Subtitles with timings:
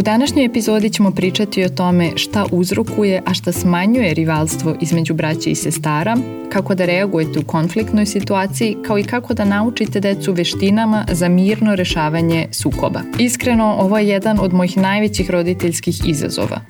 [0.00, 5.50] U današnjoj epizodi ćemo pričati o tome šta uzrokuje, a šta smanjuje rivalstvo između braća
[5.50, 6.16] i sestara,
[6.52, 11.74] kako da reagujete u konfliktnoj situaciji, kao i kako da naučite decu veštinama za mirno
[11.74, 13.00] rešavanje sukoba.
[13.18, 16.60] Iskreno, ovo je jedan od mojih najvećih roditeljskih izazova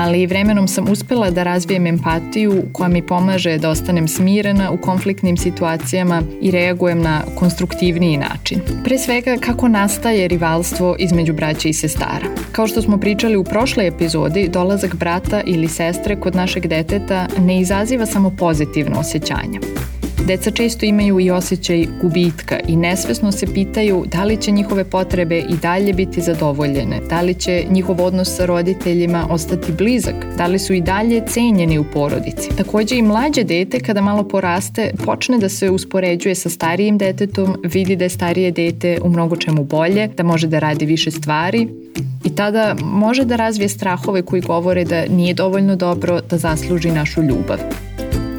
[0.00, 5.36] ali vremenom sam uspela da razvijem empatiju koja mi pomaže da ostanem smirena u konfliktnim
[5.36, 8.60] situacijama i reagujem na konstruktivniji način.
[8.84, 12.26] Pre svega kako nastaje rivalstvo između braća i sestara.
[12.52, 17.60] Kao što smo pričali u prošloj epizodi, dolazak brata ili sestre kod našeg deteta ne
[17.60, 19.60] izaziva samo pozitivno osjećanje.
[20.26, 25.38] Deca često imaju i osjećaj gubitka i nesvesno se pitaju da li će njihove potrebe
[25.38, 30.58] i dalje biti zadovoljene, da li će njihov odnos sa roditeljima ostati blizak, da li
[30.58, 32.56] su i dalje cenjeni u porodici.
[32.56, 37.96] Takođe i mlađe dete kada malo poraste počne da se uspoređuje sa starijim detetom, vidi
[37.96, 41.68] da je starije dete u mnogo čemu bolje, da može da radi više stvari
[42.24, 47.22] i tada može da razvije strahove koji govore da nije dovoljno dobro da zasluži našu
[47.22, 47.89] ljubav.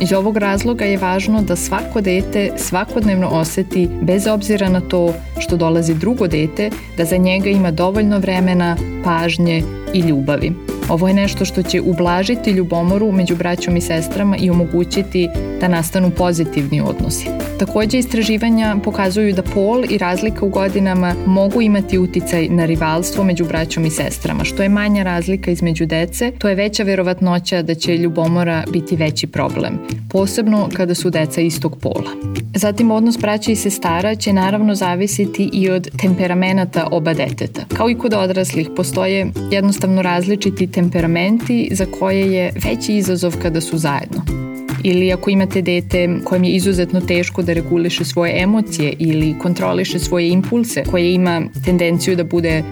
[0.02, 5.58] Iz ovog razloga je važno da svako dete svakodnevno oseti, bez obzira na to što
[5.58, 10.52] dolazi drugo dete, da za njega ima dovoljno vremena, pažnje i ljubavi.
[10.90, 16.10] Ovo je nešto što će ublažiti ljubomoru među braćom i sestrama i omogućiti da nastanu
[16.10, 17.28] pozitivni odnosi.
[17.62, 23.46] Takođe, istraživanja pokazuju da pol i razlika u godinama mogu imati uticaj na rivalstvo među
[23.46, 24.44] braćom i sestrama.
[24.44, 29.28] Što je manja razlika između dece, to je veća verovatnoća da će ljubomora biti veći
[29.28, 29.80] problem,
[30.10, 32.12] posebno kada su deca istog pola.
[32.56, 37.62] Zatim, odnos braća i sestara će naravno zavisiti i od temperamenata oba deteta.
[37.78, 43.78] Kao i kod odraslih, postoje jednostavno različiti temperamenti za koje je veći izazov kada su
[43.78, 44.51] zajedno.
[44.84, 50.30] Ili ako imate dete kojem je izuzetno teško da reguliše svoje emocije ili kontroliše svoje
[50.30, 52.64] impulse, koje ima tendenciju da bude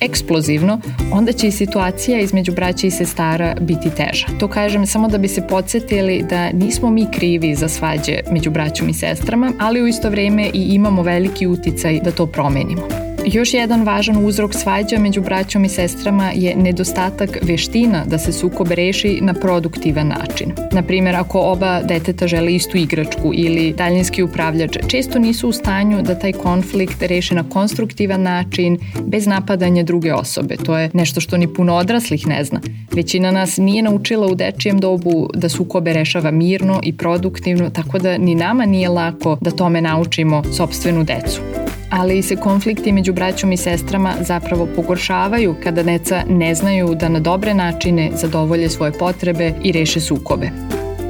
[0.00, 0.80] eksplozivno,
[1.12, 4.26] onda će i situacija između braća i sestara biti teža.
[4.40, 8.88] To kažem samo da bi se podsjetili da nismo mi krivi za svađe među braćom
[8.88, 13.05] i sestrama, ali u isto vreme i imamo veliki uticaj da to promenimo.
[13.26, 18.68] Još jedan važan uzrok svađa među braćom i sestrama je nedostatak veština da se sukob
[18.70, 20.52] reši na produktivan način.
[20.72, 26.18] Naprimer, ako oba deteta žele istu igračku ili daljinski upravljač, često nisu u stanju da
[26.18, 30.56] taj konflikt reše na konstruktivan način, bez napadanja druge osobe.
[30.56, 32.60] To je nešto što ni puno odraslih ne zna.
[32.92, 38.18] Većina nas nije naučila u dečijem dobu da sukobe rešava mirno i produktivno, tako da
[38.18, 43.56] ni nama nije lako da tome naučimo sobstvenu decu ali se konflikti među braćom i
[43.56, 49.72] sestrama zapravo pogoršavaju kada deca ne znaju da na dobre načine zadovolje svoje potrebe i
[49.72, 50.50] reše sukobe.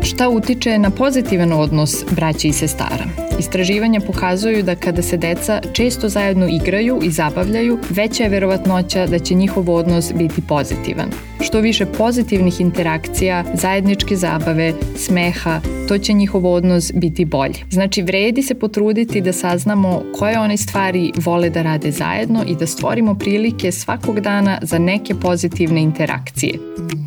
[0.06, 3.05] Šta utiče na pozitivan odnos braća i sestara?
[3.39, 9.19] Istraživanja pokazuju da kada se deca često zajedno igraju i zabavljaju, veća je verovatnoća da
[9.19, 11.11] će njihov odnos biti pozitivan.
[11.41, 17.65] Što više pozitivnih interakcija, zajedničke zabave, smeha, to će njihov odnos biti bolji.
[17.71, 22.66] Znači, vredi se potruditi da saznamo koje one stvari vole da rade zajedno i da
[22.66, 26.59] stvorimo prilike svakog dana za neke pozitivne interakcije.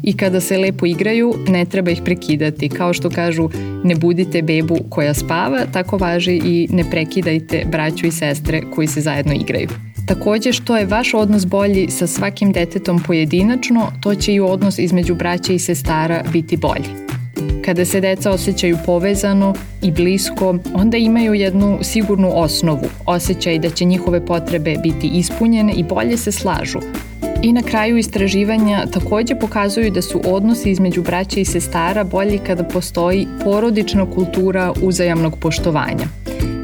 [0.03, 2.69] I kada se lepo igraju, ne treba ih prekidati.
[2.69, 3.49] Kao što kažu,
[3.83, 9.01] ne budite bebu koja spava, tako važi i ne prekidajte braću i sestre koji se
[9.01, 9.69] zajedno igraju.
[10.07, 15.15] Takođe, što je vaš odnos bolji sa svakim detetom pojedinačno, to će i odnos između
[15.15, 16.89] braća i sestara biti bolji.
[17.65, 23.85] Kada se deca osjećaju povezano i blisko, onda imaju jednu sigurnu osnovu, osjećaj da će
[23.85, 26.79] njihove potrebe biti ispunjene i bolje se slažu,
[27.43, 32.63] I na kraju istraživanja takođe pokazuju da su odnosi između braća i sestara bolji kada
[32.63, 36.18] postoji porodična kultura uzajamnog poštovanja.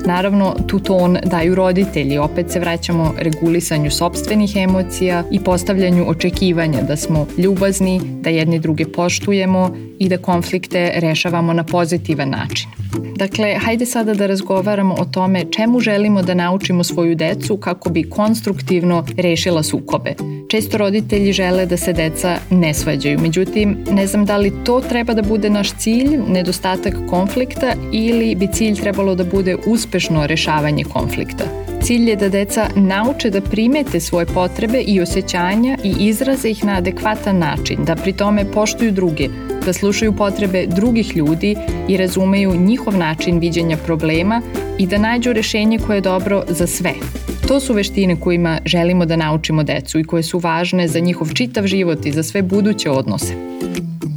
[0.07, 6.95] Naravno, tu ton daju roditelji, opet se vraćamo regulisanju sobstvenih emocija i postavljanju očekivanja da
[6.95, 12.69] smo ljubazni, da jedni druge poštujemo i da konflikte rešavamo na pozitivan način.
[13.15, 18.09] Dakle, hajde sada da razgovaramo o tome čemu želimo da naučimo svoju decu kako bi
[18.09, 20.13] konstruktivno rešila sukobe.
[20.49, 25.13] Često roditelji žele da se deca ne svađaju, međutim, ne znam da li to treba
[25.13, 29.55] da bude naš cilj, nedostatak konflikta ili bi cilj trebalo da bude
[29.95, 31.43] uspešno rešavanje konflikta.
[31.81, 36.77] cilj je da deca nauče da primete svoje potrebe i osjećanja i izraze ih na
[36.77, 39.27] adekvatan način, da pri tome poštuju druge,
[39.65, 41.55] da slušaju potrebe drugih ljudi
[41.87, 44.41] i razumeju njihov način viđenja problema
[44.79, 46.93] i da nađu rešenje koje je dobro za sve.
[47.47, 51.67] To su veštine kojima želimo da naučimo decu i koje su važne za njihov čitav
[51.67, 53.33] život i za sve buduće odnose.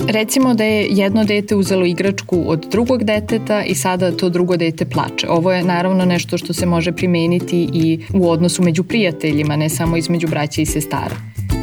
[0.08, 4.84] Recimo da je jedno dete uzelo igračku od drugog deteta i sada to drugo dete
[4.84, 5.28] plače.
[5.28, 9.96] Ovo je naravno nešto što se može primeniti i u odnosu među prijateljima, ne samo
[9.96, 11.16] između braća i sestara.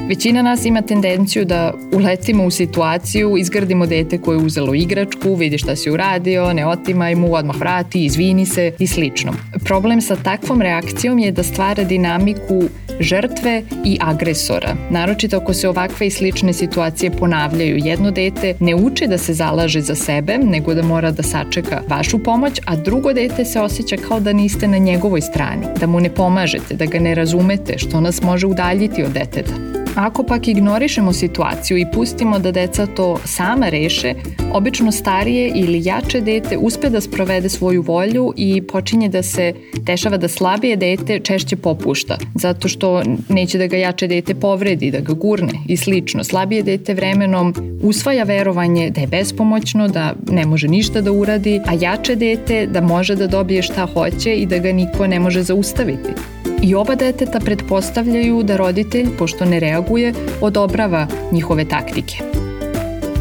[0.07, 5.57] Većina nas ima tendenciju da uletimo u situaciju, izgrdimo dete koje je uzelo igračku, vidi
[5.57, 9.33] šta si uradio, ne otimaj mu, odmah vrati, izvini se i slično.
[9.63, 12.63] Problem sa takvom reakcijom je da stvara dinamiku
[12.99, 14.75] žrtve i agresora.
[14.89, 17.77] Naročito ako se ovakve i slične situacije ponavljaju.
[17.77, 22.23] Jedno dete ne uči da se zalaže za sebe, nego da mora da sačeka vašu
[22.23, 26.09] pomoć, a drugo dete se osjeća kao da niste na njegovoj strani, da mu ne
[26.09, 29.74] pomažete, da ga ne razumete, što nas može udaljiti od deteta.
[29.95, 34.13] Ako pak ignorišemo situaciju i pustimo da deca to sama reše,
[34.53, 40.17] obično starije ili jače dete uspe da sprovede svoju volju i počinje da se dešava
[40.17, 45.13] da slabije dete češće popušta, zato što neće da ga jače dete povredi, da ga
[45.13, 46.23] gurne i slično.
[46.23, 47.53] Slabije dete vremenom
[47.83, 52.81] usvaja verovanje da je bespomoćno, da ne može ništa da uradi, a jače dete da
[52.81, 56.34] može da dobije šta hoće i da ga niko ne može zaustaviti.
[56.61, 62.15] I oba deteta pretpostavljaju da roditelj, pošto ne reaguje, odobrava njihove taktike.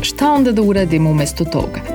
[0.03, 1.94] Šta onda da uradimo umesto toga?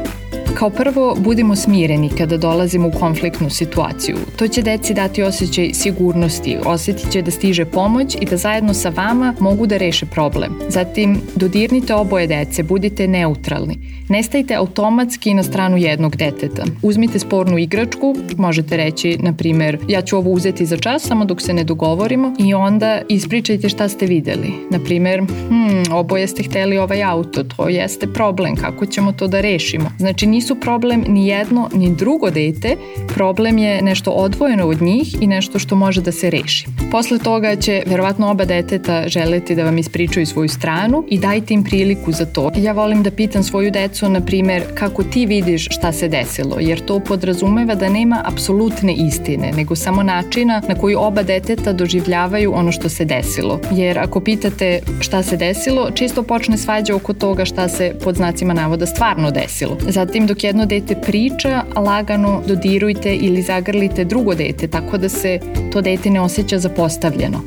[0.59, 4.15] Kao prvo, budimo smireni kada dolazimo u konfliktnu situaciju.
[4.35, 8.89] To će deci dati osjećaj sigurnosti, osjetit će da stiže pomoć i da zajedno sa
[8.89, 10.59] vama mogu da reše problem.
[10.69, 13.77] Zatim, dodirnite oboje dece, budite neutralni.
[14.09, 16.63] Nestajte automatski na stranu jednog deteta.
[16.81, 21.41] Uzmite spornu igračku, možete reći, na primer, ja ću ovo uzeti za čas, samo dok
[21.41, 24.51] se ne dogovorimo i onda ispričajte šta ste videli.
[24.71, 29.41] Na primer, hmm, oboje ste hteli ovaj auto, to jeste problem, kako ćemo to da
[29.41, 29.91] rešimo.
[29.97, 32.75] Znači, nisu problem ni jedno ni drugo dete,
[33.07, 36.67] problem je nešto odvojeno od njih i nešto što može da se reši.
[36.91, 41.63] Posle toga će verovatno oba deteta želeti da vam ispričaju svoju stranu i dajte im
[41.63, 42.51] priliku za to.
[42.57, 46.85] Ja volim da pitam svoju decu, na primer, kako ti vidiš šta se desilo, jer
[46.85, 52.71] to podrazumeva da nema apsolutne istine, nego samo načina na koji oba deteta doživljavaju ono
[52.71, 53.59] što se desilo.
[53.71, 58.53] Jer ako pitate šta se desilo, čisto počne svađa oko toga šta se pod znacima
[58.53, 59.77] navoda stvarno desilo.
[59.87, 65.39] Zatim dok jedno dete priča, lagano dodirujte ili zagrlite drugo dete tako da se
[65.71, 67.41] to dete ne osjeća zapostavljeno.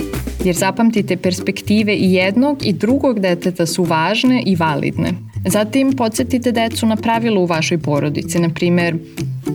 [0.44, 5.12] Jer zapamtite, perspektive i jednog i drugog deteta su važne i validne.
[5.46, 8.96] Zatim podsjetite decu na pravila u vašoj porodici, na primer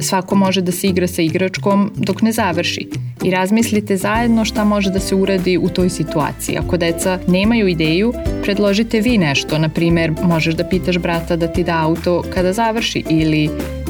[0.02, 2.90] svako može da se igra sa igračkom dok ne završi.
[3.24, 6.58] I razmislite zajedno šta može da se uradi u toj situaciji.
[6.58, 8.14] Ako deca nemaju ideju,
[8.44, 13.04] predložite vi nešto, na primer možeš da pitaš brata da ti da auto kada završi
[13.10, 13.50] ili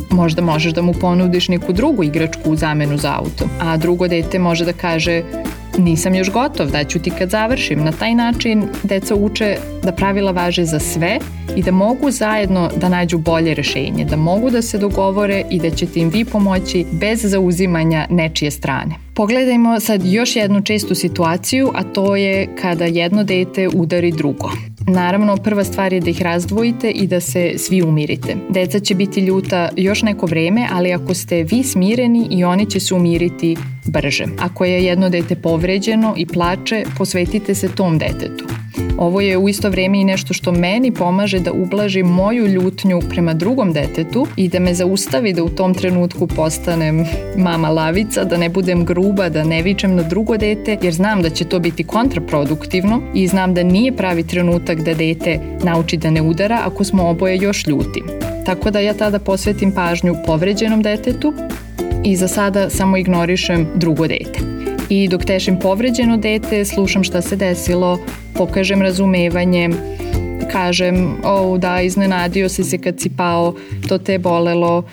[0.10, 4.40] možda možeš da mu ponudiš neku drugu igračku u zamenu za auto, a drugo dete
[4.40, 5.24] može da kaže
[5.78, 7.80] nisam još gotov, daću ti kad završim.
[7.80, 11.20] Na taj način deca uče da pravila važe za sve
[11.56, 15.70] i da mogu zajedno da nađu bolje rešenje, da mogu da se dogovore i da
[15.70, 18.96] ćete im vi pomoći bez zauzimanja nečije strane.
[19.14, 24.52] Pogledajmo sad još jednu čestu situaciju, a to je kada jedno dete udari drugo.
[24.88, 28.36] Naravno, prva stvar je da ih razdvojite i da se svi umirite.
[28.50, 32.80] Deca će biti ljuta još neko vreme, ali ako ste vi smireni i oni će
[32.80, 34.26] se umiriti brže.
[34.40, 38.46] Ako je jedno dete povređeno i plače, posvetite se tom detetu.
[38.98, 43.34] Ovo je u isto vreme i nešto što meni pomaže da ublažim moju ljutnju prema
[43.34, 47.06] drugom detetu i da me zaustavi da u tom trenutku postanem
[47.38, 51.30] mama lavica, da ne budem gruba, da ne vičem na drugo dete, jer znam da
[51.30, 56.22] će to biti kontraproduktivno i znam da nije pravi trenutak da dete nauči da ne
[56.22, 58.04] udara ako smo oboje još ljuti.
[58.46, 61.34] Tako da ja tada posvetim pažnju povređenom detetu
[62.04, 64.57] i za sada samo ignorišem drugo dete.
[64.90, 68.00] I dok tešim povređeno dete, slušam šta se desilo,
[68.34, 69.70] pokažem razumevanje,
[70.52, 73.56] kažem, o da, iznenadio si se kad si pao,
[73.88, 74.84] to te je bolelo,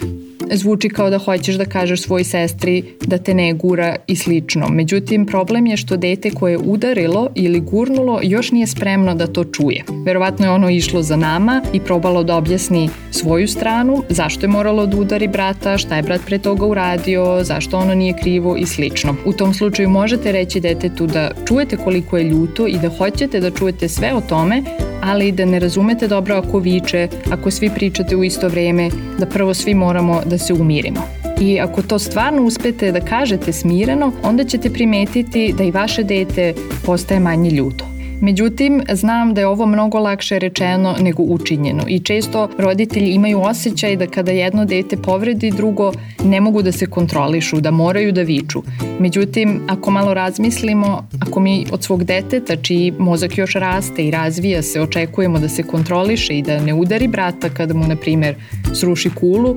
[0.52, 4.68] zvuči kao da hoćeš da kažeš svoj sestri da te ne gura i slično.
[4.68, 9.44] Međutim, problem je što dete koje je udarilo ili gurnulo još nije spremno da to
[9.44, 9.84] čuje.
[10.06, 14.86] Verovatno je ono išlo za nama i probalo da objasni svoju stranu, zašto je moralo
[14.86, 19.16] da udari brata, šta je brat pre toga uradio, zašto ono nije krivo i slično.
[19.26, 23.50] U tom slučaju možete reći detetu da čujete koliko je ljuto i da hoćete da
[23.50, 24.62] čujete sve o tome,
[25.04, 29.54] ali da ne razumete dobro ako viče, ako svi pričate u isto vreme, da prvo
[29.54, 31.00] svi moramo da se umirimo.
[31.40, 36.54] I ako to stvarno uspete da kažete smireno, onda ćete primetiti da i vaše dete
[36.86, 37.93] postaje manje ljuto.
[38.20, 43.96] Međutim, znam da je ovo mnogo lakše rečeno nego učinjeno i često roditelji imaju osjećaj
[43.96, 45.92] da kada jedno dete povredi drugo,
[46.24, 48.62] ne mogu da se kontrolišu, da moraju da viču.
[48.98, 54.62] Međutim, ako malo razmislimo, ako mi od svog deteta, čiji mozak još raste i razvija
[54.62, 58.34] se, očekujemo da se kontroliše i da ne udari brata kada mu, na primer,
[58.74, 59.56] sruši kulu,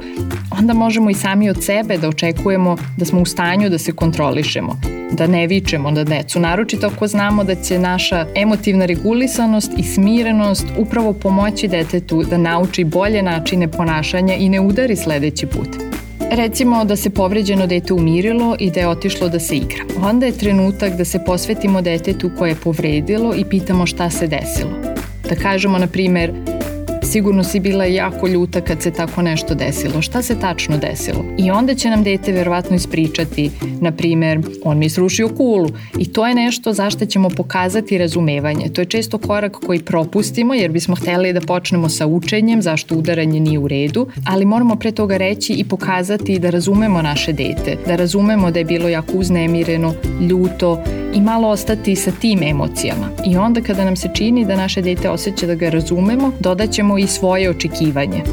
[0.59, 4.79] onda možemo i sami od sebe da očekujemo da smo u stanju da se kontrolišemo,
[5.11, 10.65] da ne vičemo na decu, naročito ako znamo da će naša emotivna regulisanost i smirenost
[10.77, 15.67] upravo pomoći detetu da nauči bolje načine ponašanja i ne udari sledeći put.
[16.31, 19.83] Recimo da se povređeno dete umirilo i da je otišlo da se igra.
[20.03, 24.71] Onda je trenutak da se posvetimo detetu koje je povredilo i pitamo šta se desilo.
[25.29, 26.31] Da kažemo, na primer,
[27.11, 30.01] Sigurno si bila jako ljuta kad se tako nešto desilo.
[30.01, 31.25] Šta se tačno desilo?
[31.37, 35.69] I onda će nam dete verovatno ispričati, na primer, on mi srušio kulu.
[35.97, 38.69] I to je nešto zašto ćemo pokazati razumevanje.
[38.69, 43.39] To je često korak koji propustimo jer bismo hteli da počnemo sa učenjem zašto udaranje
[43.39, 47.95] nije u redu, ali moramo pre toga reći i pokazati da razumemo naše dete, da
[47.95, 49.93] razumemo da je bilo jako uznemireno,
[50.29, 50.83] ljuto
[51.17, 53.09] i malo ostati sa tim emocijama.
[53.25, 57.07] I onda kada nam se čini da naše dete osjeća da ga razumemo, dodaćemo i
[57.07, 58.23] svoje očekivanje.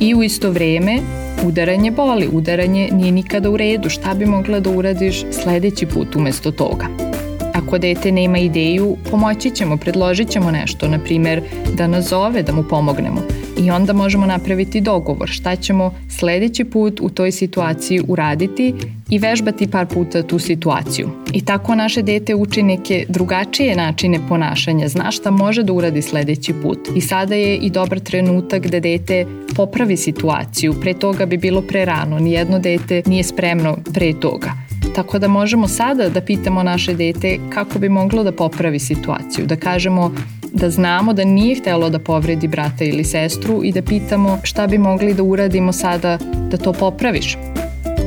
[0.00, 0.98] I u isto vreme
[1.46, 6.50] udaranje boli, udaranje nije nikada u redu, šta bi mogla da uradiš sledeći put umesto
[6.50, 7.13] toga.
[7.54, 11.42] Ako dete nema ideju, pomoći ćemo, predložit ćemo nešto, na primer
[11.76, 13.20] da nas zove da mu pomognemo
[13.58, 18.74] i onda možemo napraviti dogovor šta ćemo sledeći put u toj situaciji uraditi
[19.10, 21.08] i vežbati par puta tu situaciju.
[21.32, 26.52] I tako naše dete uči neke drugačije načine ponašanja, zna šta može da uradi sledeći
[26.62, 26.78] put.
[26.96, 31.84] I sada je i dobar trenutak da dete popravi situaciju, pre toga bi bilo pre
[31.84, 34.63] rano, nijedno dete nije spremno pre toga.
[34.94, 39.56] Tako da možemo sada da pitamo naše dete kako bi moglo da popravi situaciju, da
[39.56, 40.14] kažemo
[40.52, 44.78] da znamo da nije htelo da povredi brata ili sestru i da pitamo šta bi
[44.78, 46.18] mogli da uradimo sada
[46.50, 47.36] da to popraviš.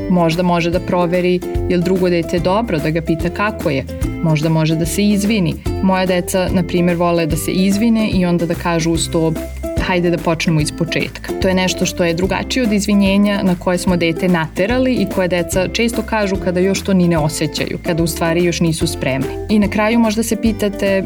[0.09, 1.39] Možda može da proveri
[1.69, 3.85] je li drugo dete dobro, da ga pita kako je.
[4.23, 5.53] Možda može da se izvini.
[5.83, 9.33] Moja deca, na primjer, vole da se izvine i onda da kažu uz to
[9.87, 11.33] hajde da počnemo iz početka.
[11.41, 15.27] To je nešto što je drugačije od izvinjenja na koje smo dete naterali i koje
[15.27, 19.27] deca često kažu kada još to ni ne osjećaju, kada u stvari još nisu spremni.
[19.49, 21.03] I na kraju možda se pitate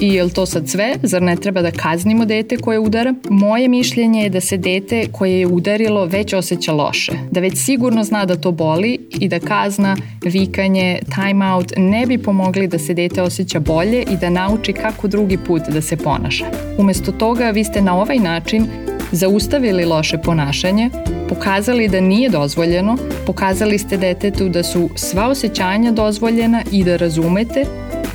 [0.00, 0.94] I je to sad sve?
[1.02, 3.14] Zar ne treba da kaznimo dete koje udara?
[3.30, 7.12] Moje mišljenje je da se dete koje je udarilo već osjeća loše.
[7.30, 12.18] Da već sigurno zna da to boli i da kazna, vikanje, time out ne bi
[12.18, 16.46] pomogli da se dete osjeća bolje i da nauči kako drugi put da se ponaša.
[16.78, 18.66] Umesto toga vi ste na ovaj način
[19.12, 20.90] zaustavili loše ponašanje,
[21.28, 27.64] pokazali da nije dozvoljeno, pokazali ste detetu da su sva osjećanja dozvoljena i da razumete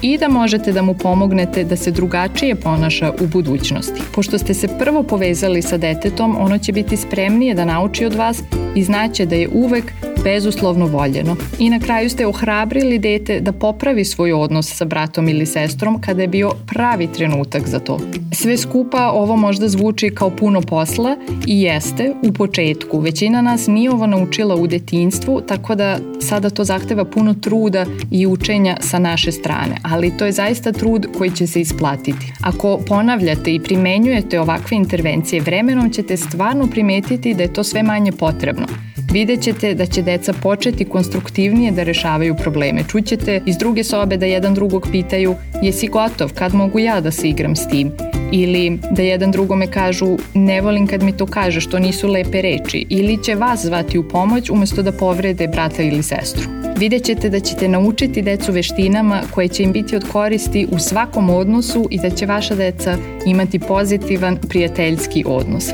[0.03, 4.01] i da možete da mu pomognete da se drugačije ponaša u budućnosti.
[4.13, 8.43] Pošto ste se prvo povezali sa detetom, ono će biti spremnije da nauči od vas
[8.75, 9.93] i znaće da je uvek
[10.23, 11.35] bezuslovno voljeno.
[11.59, 16.21] I na kraju ste ohrabrili dete da popravi svoj odnos sa bratom ili sestrom kada
[16.21, 17.99] je bio pravi trenutak za to.
[18.31, 21.15] Sve skupa ovo možda zvuči kao puno posla
[21.47, 22.99] i jeste u početku.
[22.99, 28.27] Većina nas nije ovo naučila u detinstvu, tako da sada to zahteva puno truda i
[28.27, 32.33] učenja sa naše strane, ali to je zaista trud koji će se isplatiti.
[32.41, 38.11] Ako ponavljate i primenjujete ovakve intervencije, vremenom ćete stvarno primetiti da je to sve manje
[38.11, 38.65] potrebno.
[39.11, 42.83] Vidjet ćete da će deca početi konstruktivnije da rešavaju probleme.
[42.87, 47.29] Čućete iz druge sobe da jedan drugog pitaju jesi gotov, kad mogu ja da se
[47.29, 47.91] igram s tim?
[48.35, 52.85] Ili da jedan drugome kažu ne volim kad mi to kaže što nisu lepe reči
[52.89, 56.43] ili će vas zvati u pomoć umesto da povrede brata ili sestru.
[56.77, 61.29] Vidjet ćete da ćete naučiti decu veštinama koje će im biti od koristi u svakom
[61.29, 65.69] odnosu i da će vaša deca imati pozitivan prijateljski odnos.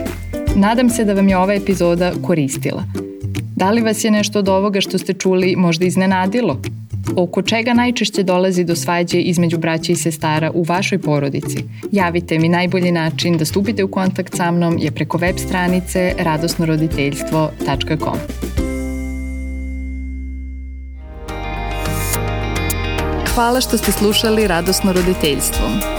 [0.55, 2.83] Nadam se da vam je ova epizoda koristila.
[3.55, 6.61] Da li vas je nešto od ovoga što ste čuli možda iznenadilo?
[7.15, 11.63] Oko čega najčešće dolazi do svađe između braća i sestara u vašoj porodici?
[11.91, 18.17] Javite mi najbolji način da stupite u kontakt sa mnom je preko web stranice radosnoroditeljstvo.com.
[23.35, 25.98] Hvala što ste slušali Radosno roditeljstvo.